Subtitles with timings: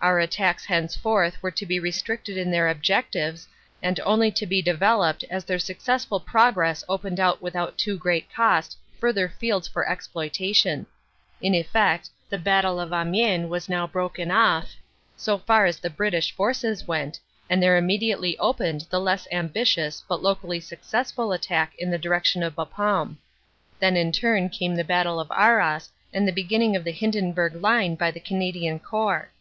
[0.00, 3.48] Our attacks henceforth were to be restricted in their objectives
[3.82, 8.32] and only to be devel oped as their successful progress opened out without too great
[8.32, 10.86] cost further fields for exploitation,
[11.42, 14.70] In effect, the Battle of Amiens was now broken off,
[15.16, 17.18] so far as the British forces went,
[17.50, 22.54] and there immediately opened the less ambitious but locally successful attack in the direction of
[22.54, 23.18] Bapaume.
[23.80, 27.56] Then in turn came the Battle of Arras and the breaking of the Hinden burg
[27.56, 29.32] Line by the Canadian Corps.